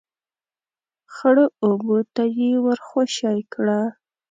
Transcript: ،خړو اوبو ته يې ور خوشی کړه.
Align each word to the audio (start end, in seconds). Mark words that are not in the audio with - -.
،خړو 1.13 1.45
اوبو 1.65 1.97
ته 2.13 2.23
يې 2.37 2.51
ور 2.65 2.79
خوشی 2.87 3.39
کړه. 3.53 3.79